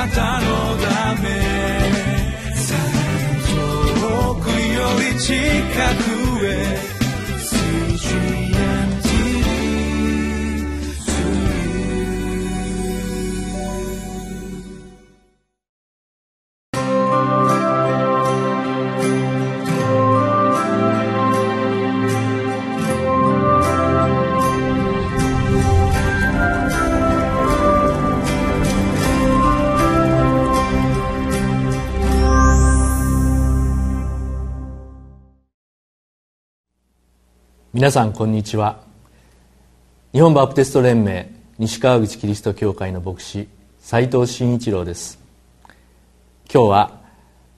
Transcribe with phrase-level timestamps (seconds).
[0.00, 1.28] なたのため。
[4.00, 5.34] 遠くより近
[6.04, 6.09] く。
[37.80, 38.82] 皆さんこんにちは。
[40.12, 43.48] 日本バプテスト連盟西川口キリスト教会の牧師
[43.78, 45.18] 斉藤真一郎です。
[46.52, 47.00] 今日は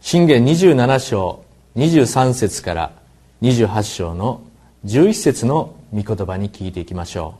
[0.00, 1.44] 信玄27章
[1.76, 2.92] 23節から
[3.42, 4.42] 28章の
[4.86, 7.36] 11節の御言葉に聞いていきましょ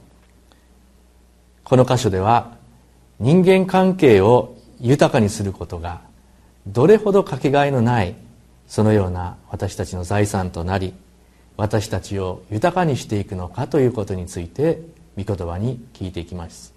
[0.53, 1.65] う。
[1.65, 2.57] この箇所では
[3.19, 6.01] 人間関係を豊かにすることが
[6.69, 8.15] どれほどかけがえのない
[8.69, 10.95] そのような私たちの財産となり
[11.59, 14.81] 私たちを豊かにしていくのかということについて
[15.17, 16.73] 御言葉に聞いていきます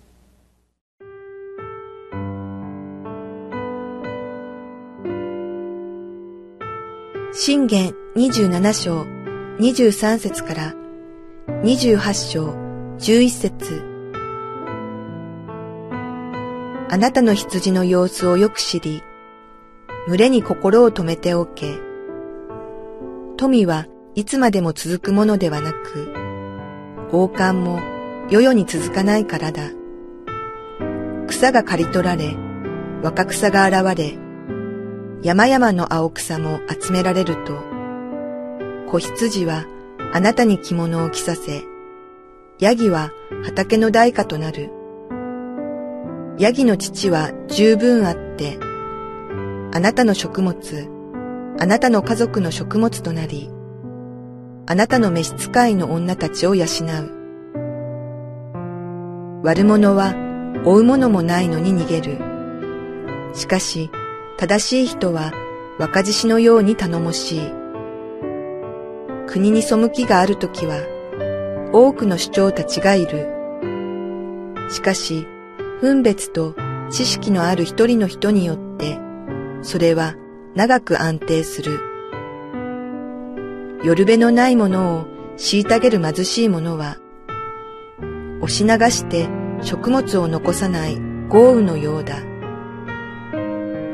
[7.34, 9.04] 信玄27章
[9.60, 10.74] 23節から
[11.64, 12.48] 28章
[12.98, 13.92] 11節
[16.90, 19.02] あなたの羊の様子をよく知り、
[20.10, 21.78] 群れに心を止めておけ。
[23.38, 26.14] 富はいつまでも続くものではなく、
[27.14, 27.80] 王冠も
[28.30, 29.70] 世々に続かないからだ。
[31.28, 32.36] 草が刈り取られ、
[33.02, 34.18] 若草が現れ、
[35.24, 37.54] 山々の青草も集められると、
[38.92, 39.64] 子羊は
[40.12, 41.64] あなたに着物を着させ、
[42.60, 43.12] ヤギは
[43.46, 44.72] 畑の代価となる。
[46.38, 48.60] ヤギの父は十分あって、
[49.74, 50.58] あなたの食物、
[51.58, 53.50] あなたの家族の食物となり、
[54.68, 57.22] あなたの召使いの女たちを養う。
[59.44, 60.14] 悪者は
[60.66, 62.18] 追う者もないのに逃げる。
[63.34, 63.90] しかし、
[64.38, 65.34] 正しい人は
[65.80, 67.42] 若獅子のように頼もしい。
[69.28, 70.78] 国に背きがあるときは、
[71.74, 73.28] 多くの主張たちがいる。
[74.70, 75.28] しかし、
[75.80, 76.56] 分別と
[76.92, 79.00] 知識のある一人の人によって、
[79.64, 80.16] それは
[80.54, 81.91] 長く安定する。
[83.84, 85.06] よるべのないものを
[85.38, 86.98] 虐げる貧しい者は、
[88.40, 89.28] 押し流して
[89.62, 91.00] 食物を残さない
[91.30, 92.18] 豪雨のようだ。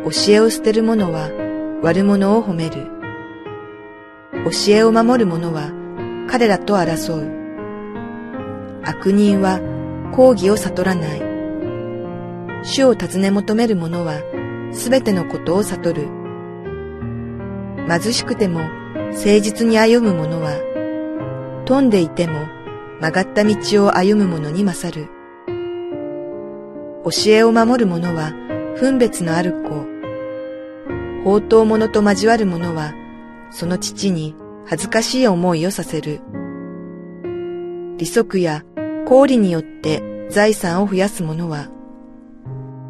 [0.04, 1.30] 教えを捨てる者は
[1.82, 2.88] 悪者を褒める。
[4.46, 5.72] 教えを守る者は
[6.30, 8.82] 彼らと争う。
[8.84, 9.62] 悪人は
[10.14, 11.22] 抗議を悟らない。
[12.64, 14.22] 主を尋ね求める者は
[14.74, 16.08] すべてのことを悟る。
[17.88, 18.62] 貧しくても
[19.12, 22.48] 誠実に歩む者は、飛んでいても
[23.02, 25.08] 曲がった道を歩む者に勝る。
[27.04, 28.34] 教えを守る者は
[28.80, 29.86] 分別のある子。
[31.24, 32.94] 宝刀者と交わる者は、
[33.52, 34.36] その父に
[34.66, 36.22] 恥ずかしい思いをさせる。
[37.98, 38.64] 利息や
[39.06, 41.70] 氷によって財産を増やす者は、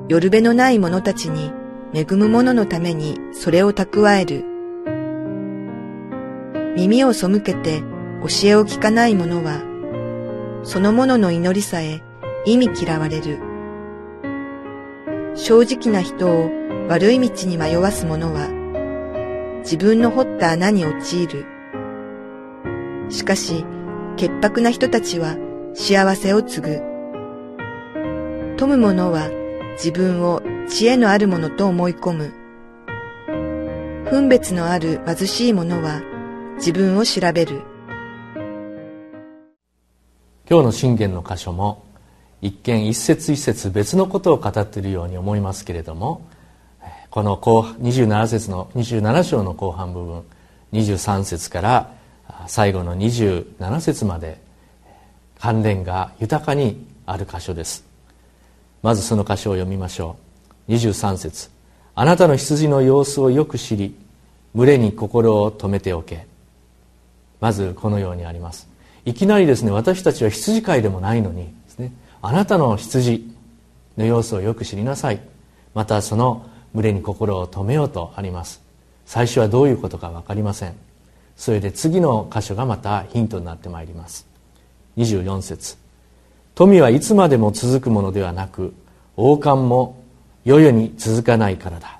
[0.07, 1.51] よるべのない者たちに
[1.93, 4.56] 恵む者のためにそれを蓄える。
[6.77, 7.81] 耳を背けて
[8.21, 9.63] 教えを聞かない者は、
[10.63, 12.03] その者の祈りさえ
[12.45, 13.39] 意味嫌われる。
[15.33, 16.51] 正直な人を
[16.87, 18.47] 悪い道に迷わす者は、
[19.61, 21.45] 自分の掘った穴に陥る。
[23.09, 23.65] しかし、
[24.15, 25.35] 潔白な人たちは
[25.73, 26.81] 幸せを継ぐ。
[28.55, 29.31] 富む者は
[29.77, 32.33] 自分を知恵のある者と思い込む。
[34.11, 36.01] 分別のある貧しい者は
[36.57, 37.61] 自分を調べる。
[40.49, 41.83] 今日の信玄の箇所も
[42.41, 46.25] 一見一節一節別のことを語っているように思いますけれども
[47.11, 50.23] この27節の27章の後半部分
[50.73, 51.93] 23節から
[52.47, 54.41] 最後の27節まで
[55.37, 57.85] 関連が豊かにある箇所です。
[58.81, 60.17] まずその箇所を読みましょ
[60.67, 60.71] う。
[60.71, 61.51] 23節。
[61.93, 63.95] あなたの羊の様子をよく知り
[64.55, 66.25] 群れに心を止めておけ。
[67.39, 68.67] まずこのようにあります。
[69.05, 73.33] いきなりですね私たちは羊飼いでもないのにですねあなたの羊
[73.97, 75.21] の様子をよく知りなさい。
[75.73, 78.61] またその群れに心を止めようとあります。
[79.05, 80.75] 最初はどういうことか分かりません。
[81.35, 84.27] それで次の箇所がまたヒントになってまいります。
[84.97, 85.77] 24節。
[86.55, 88.73] 富はいつまでも続くものではなく
[89.15, 90.03] 王冠も
[90.43, 91.99] 世々に続かないからだ。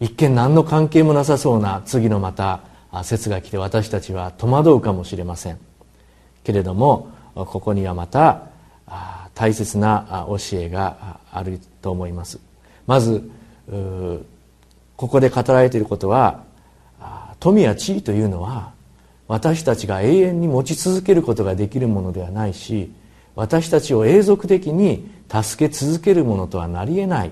[0.00, 2.60] 一見何の関係もなさそうな次のまた
[3.02, 5.58] 説が来て私たちは戸惑うかもしれません。
[6.44, 8.42] けれどもここにはまた
[9.34, 12.38] 大切な教えがあると思います。
[12.86, 13.30] まず
[14.96, 16.44] ここで語られていることは
[17.40, 18.72] 富や地位というのは
[19.26, 22.92] 私たちが永遠に持ち続けることができるものではないし
[23.34, 27.30] 私たちを永続的に助け続けるものとはなりえない。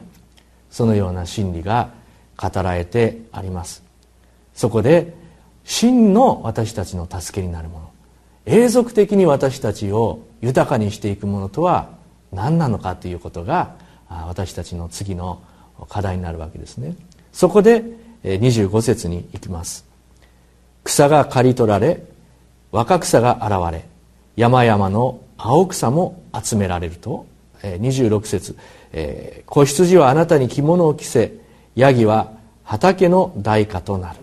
[0.71, 1.91] そのような真理が
[2.37, 3.83] 語られてあります。
[4.55, 5.12] そこで
[5.70, 7.90] 真の私たちの助けになるもの。
[8.44, 11.90] 永続的に私たちを豊かにしていくものとは
[12.32, 13.76] 何なのかということが
[14.08, 15.40] 私たちの次の
[15.88, 16.96] 課題になるわけですね。
[17.32, 17.84] そこで
[18.25, 19.87] 25節に行きます。
[20.82, 22.02] 草が刈り取られ
[22.73, 23.87] 若草が現れ
[24.34, 27.26] 山々の青草も集められると。
[27.62, 28.56] 26節。
[29.46, 31.32] 子羊はあなたに着物を着せ
[31.76, 32.32] ヤギは
[32.64, 34.19] 畑の代価となる。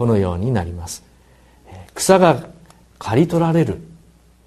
[0.00, 1.04] このようになります。
[1.94, 2.46] 草が
[2.98, 3.82] 刈り取られる。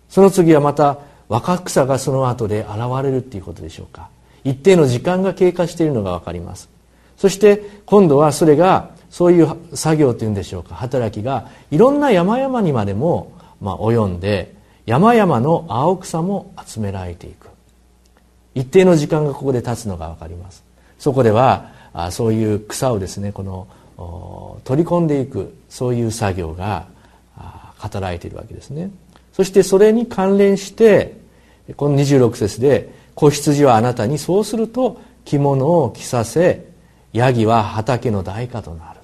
[0.09, 0.97] その次はまた
[1.29, 4.09] 若草がその後で現れるっていうことでしょうか。
[4.43, 6.69] 一定の時間が経過しているのが分かります。
[7.17, 10.73] そして今度はそれがそういう作業というんでしょうか。
[10.73, 14.55] 働きがいろんな山々にまでも、まあ、及んで
[14.87, 17.49] 山々の青草も集められていく。
[18.55, 20.63] 一定の時間がここで経つのが分かります。
[20.97, 21.69] そこでは
[22.09, 23.67] そういう草をですねこの
[24.63, 26.87] 取り込んでいくそういう作業が
[27.81, 28.91] 語られているわけですね。
[29.33, 31.17] そしてそれに関連して
[31.75, 36.65] この26節で「子羊はあなたにそうすると着物を着させ
[37.13, 39.01] ヤギは畑の代価となる」っ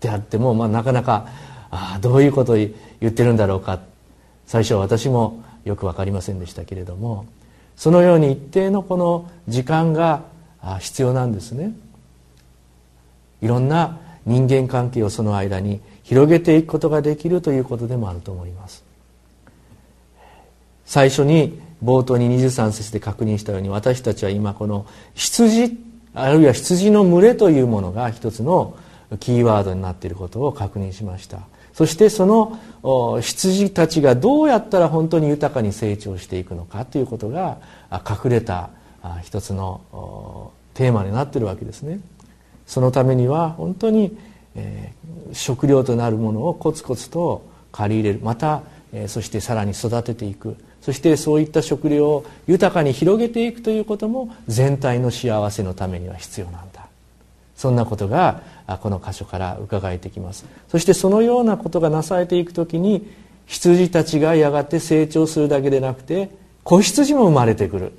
[0.00, 1.26] てあっても、まあ、なかなか
[1.70, 2.72] あどういうことを言
[3.06, 3.80] ってるんだろうか。
[4.46, 7.26] 最初は私もよく分かりませんでしたけれども
[7.76, 10.22] そのように一定のこの時間が
[10.78, 11.72] 必要なんですね。
[13.42, 18.84] いろんな人間関係をその間に広げていくことができるということでもあると思います。
[20.84, 25.78] 最初に冒頭に23節で確認したように私たちは今この羊
[26.14, 28.76] あるいは羊の群れというものが一つの
[29.20, 31.40] キーワードになっていることを確認しました。
[31.74, 37.58] そしてその羊たちがどうやったら本当に豊かに成長していくのかということが
[37.92, 38.70] 隠れた
[39.22, 42.00] 一つのテーマになっているわけですね。
[42.66, 44.16] そのためには本当に、
[44.54, 44.92] え
[45.32, 48.20] 食料となるものをコツコツと借り入れる。
[48.22, 50.56] また、えそしてさらに育てていく。
[50.80, 56.86] そしてそういった食料を豊かに広げていくということも全体の幸せのためには必要なんだ。
[57.56, 58.42] そんなことが
[58.80, 60.44] この箇所から伺えてきます。
[60.68, 63.10] そしてそのようなことがなされていく時に
[63.46, 66.30] 羊たちがやがて成長するだけでなくて
[66.62, 67.92] 子羊も生まれてくる。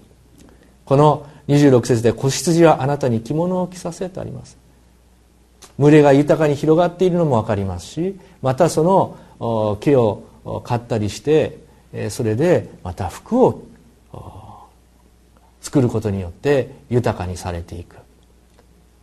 [0.86, 4.58] この26節で子羊はあなたに着物を着させとあります。
[5.80, 8.84] 群れが豊かに広がっているのも分かりますしまたそ
[9.40, 10.24] の木を
[10.64, 11.60] 買ったりして
[12.10, 13.64] それでまた服を
[15.62, 17.98] 作ることによって豊かにされていく。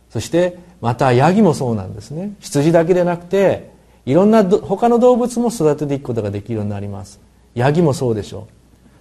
[0.09, 2.35] そしてまたヤギもそうなんですね。
[2.39, 3.69] 羊だけでなくて
[4.05, 7.19] いろんな他の動物も育てていくことができるようになります。
[7.53, 8.47] ヤギもそうでしょ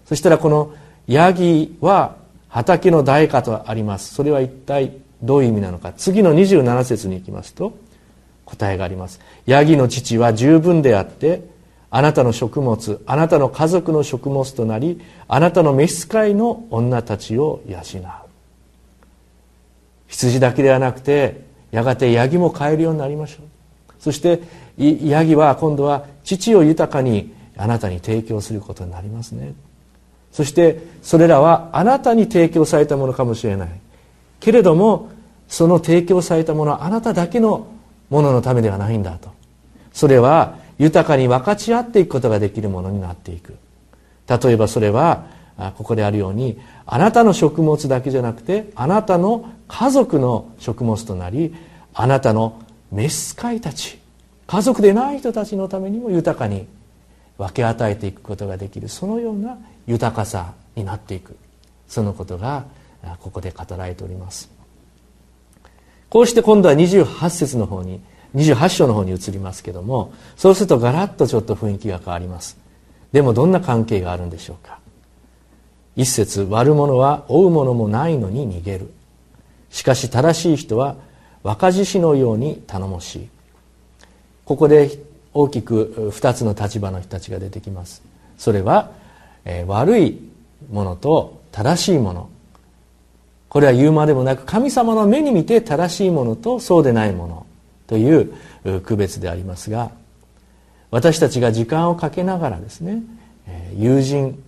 [0.05, 0.09] う。
[0.09, 0.73] そしたらこの
[1.07, 2.17] ヤギは
[2.55, 4.15] 畑の代価とあります。
[4.15, 5.93] それは一体どういう意味なのか。
[5.93, 7.77] 次の27節に行きますと
[8.45, 9.19] 答えがあります。
[9.45, 11.43] ヤギの父は十分であって
[11.91, 17.83] あなたの食物あなたの家族の食物となりあなたの召使いの女たちを養う。
[20.07, 21.41] 羊だけではなくて
[21.73, 23.95] やがてヤギも飼えるようになりましょう。
[23.99, 24.43] そして
[24.79, 29.55] ヤギは今度は父を豊かにあなたに提供することになりますね。
[30.35, 33.69] そしてそれらはあなたに提供されたものかもしれない。
[34.41, 35.11] けれども
[35.47, 37.69] その提供されたものはあなただけの
[38.11, 39.31] もののためではないんだと。
[39.93, 43.57] それは豊かに分かち合っていくことができるものになっていく。
[44.29, 45.27] 例えばそれは
[45.77, 51.55] ここであるようにあなたの食物だけじゃなくてあなたの家族の食物となり
[51.95, 52.61] あなたの
[52.91, 54.01] 召使いたち
[54.49, 56.67] 家族でない人たちのためにも豊かに
[57.39, 58.89] 分け与えていくことができる。
[58.89, 61.37] そのような豊かさになっていく。
[61.89, 62.65] そのことが
[63.21, 64.51] ここで語られております。
[66.09, 68.01] こうして今度は28節の方に
[68.35, 72.57] 28章の方に移りますけどもそうするとガラッとちょっと雰囲気が変わります。
[73.13, 74.79] でもどんな関係があるんでしょうか。
[75.97, 78.91] 一節悪者は追うものもないのに逃げる。
[79.71, 80.97] しかし正しい人は
[81.43, 83.29] 若獅子のように頼もしい。
[84.45, 84.99] ここで
[85.33, 88.03] 大きく2つの立場の人たちが出てきます。
[88.39, 88.93] それは、
[89.45, 90.21] えー、悪い
[90.71, 92.31] ものと正しいもの。
[93.49, 97.47] これは言うまでもなく神様の目に見て正しいものとそうでないもの
[97.87, 98.33] という
[98.83, 99.93] 区別でありますが
[100.91, 103.03] 私たちが時間をかけながらですね
[103.77, 104.43] 友人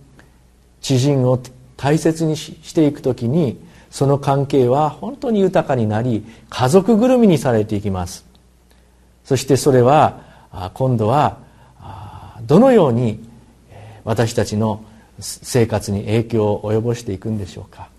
[0.81, 1.39] 知人を
[1.77, 8.25] 大切にしていく時にその関係は本当に豊かになり家族ぐるみにされていきます。
[9.23, 10.19] そしてそれは
[10.73, 11.37] 今度は
[12.43, 13.26] どのように
[14.07, 14.85] 私たちの
[15.19, 17.89] 生活に影響を及ぼしていくんでしょうか。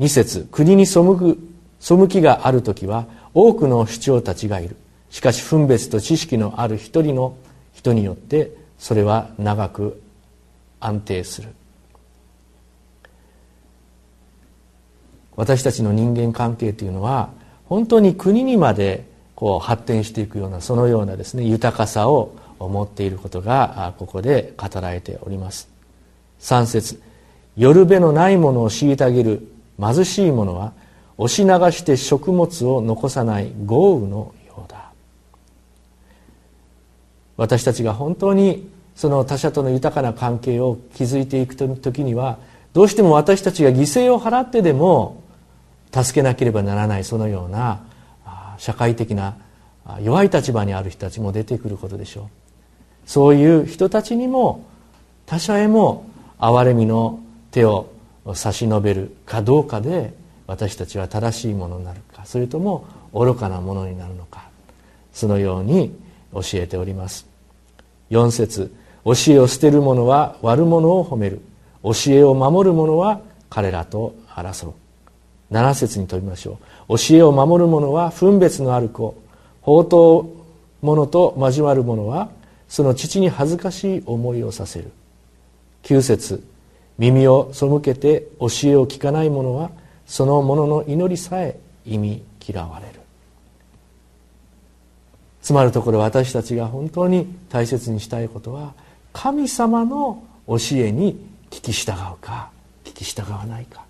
[0.00, 1.38] 2節国に背く
[1.78, 4.76] 背きがある時は多くの主張たちがいる。
[5.08, 7.36] しかし分別と知識のある一人の
[7.72, 10.02] 人によってそれは長く
[10.80, 11.50] 安定する。
[15.36, 17.30] 私たちの人間関係というのは
[17.66, 19.04] 本当に国にまで
[19.36, 25.68] こう発展していくようなそのようなですね豊かさを持っていることがここで語られております。
[26.40, 27.00] 3節
[27.56, 29.48] 夜べのないものを虐げる
[29.80, 30.72] 貧しい者は
[31.16, 34.90] 押し流して食物を残さない豪雨のようだ。
[37.36, 42.38] 私たちが本当にその他者との豊かな関係を築いていく時には
[42.72, 45.22] どうしても私たちが犠牲を払ってでも
[45.92, 47.80] 助けなければならないそのような
[48.58, 49.36] 社会的な
[50.02, 52.43] 弱い立場にある人たちも出てくることでしょう。
[53.06, 54.64] そういう人たちにも
[55.26, 56.06] 他者へも
[56.38, 57.20] 憐れみの
[57.50, 57.88] 手を
[58.34, 60.14] 差し伸べるかどうかで
[60.46, 64.48] 私たちは正しいものになるかそれとも愚かなものになるのか
[65.12, 65.96] そのように
[66.32, 67.26] 教えております。
[68.10, 71.40] 4節教えを捨てる者は悪者を褒める。
[71.82, 74.74] 教えを守る者は彼らと争う。
[75.52, 76.58] 7節に飛びましょ
[76.88, 76.98] う。
[76.98, 79.14] 教えを守る者は分別のある子。
[79.60, 80.24] 宝刀
[80.82, 82.28] 者と交わる者は
[82.74, 84.90] その父に恥ずかしい思いをさせる。
[85.84, 86.44] 9節
[86.98, 89.70] 耳を背けて教えを聞かない者は
[90.06, 92.94] その者の祈りさえ意味嫌われる。
[95.40, 98.74] つまるところ私たちが本当に大切にしたいことは
[99.12, 101.14] 神様の教えに
[101.50, 102.50] 聞き従うか
[102.84, 103.84] 聞き従わないか。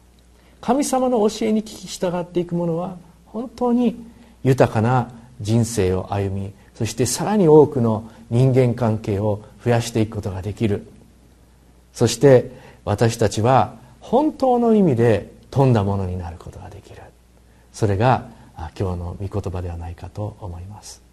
[0.60, 3.96] 神様の教えに聞き従っていく者は本当に
[4.42, 5.10] 豊かな
[5.40, 10.86] 人生を歩みそしてさらに多くの人間関係を増やしていくことができる。
[11.92, 12.50] そして
[12.84, 17.02] 私たちは本当の意味で富んだものになることができる。
[17.72, 18.26] それが
[18.78, 21.03] 今日の御言葉ではないかと思います。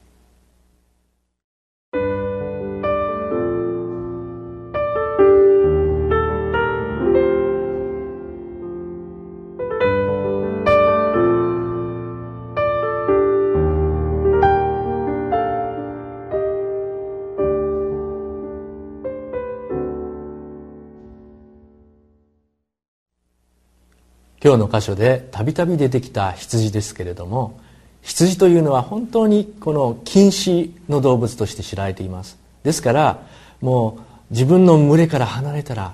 [24.44, 27.60] 今日の箇所でたびたび出てきた羊ですけれども
[28.02, 32.40] 羊というのは本当にこの禁止の動物として知られています。
[32.64, 33.24] ですから
[33.62, 35.94] もう自分の群れから離れたら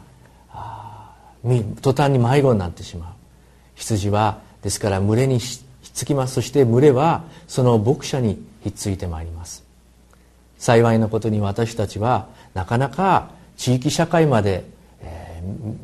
[1.81, 3.09] 途端に迷子になってしまう。
[3.75, 6.35] 羊はですから群れにひっつきます。
[6.35, 9.65] そして群れはその牧者にひっついてまいります。
[10.57, 14.63] 幸いなことに私たちはなかなか地域社会まで、
[15.01, 15.75] えー、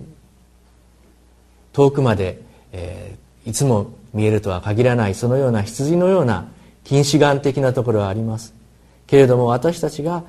[1.74, 2.42] 遠くまで
[2.74, 6.50] えー、いつも見えるとは限らないそのような羊のような
[6.84, 8.54] 近視眼的なところはあります。
[9.08, 10.24] けれども私たちが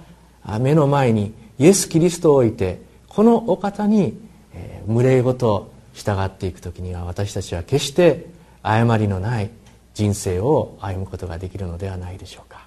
[0.60, 4.18] 目の前にイエス・キリストを置いてこのお方に、
[4.52, 8.26] えー、群れごと従っていく時には私たちは決して
[8.62, 9.50] 誤りのない
[9.94, 12.66] 人生を歩むことができるのではないでしょうか。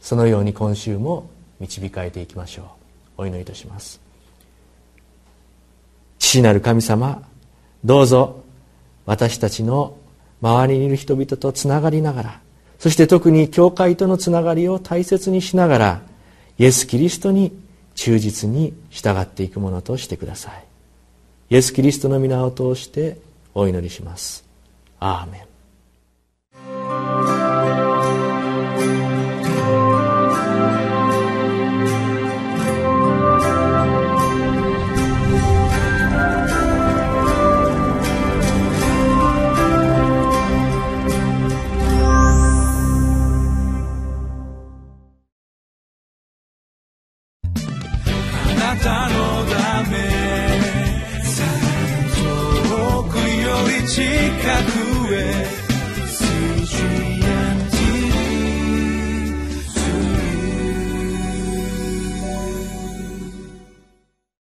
[0.00, 1.30] そのように今週も
[1.60, 2.66] 導かれていきましょう。
[3.18, 4.00] お祈りいたします。
[6.18, 7.22] 父なる神様
[7.84, 8.43] どうぞ
[9.06, 9.96] 私たちの
[10.40, 12.40] 周りにいる人々とつながりながら
[12.78, 16.02] そして特に教会とのつながりを大切にしながら
[16.58, 17.52] イエス・キリストに
[17.94, 20.64] 忠実に従っていくものとしてください。
[21.50, 23.18] イエス・キリストの皆を通して
[23.54, 24.44] お祈りします。
[25.00, 25.53] アーメン。